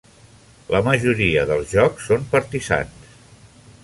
La 0.75 0.79
majoria 0.87 1.43
dels 1.51 1.75
jocs 1.75 2.07
són 2.13 2.25
partisans. 2.35 3.13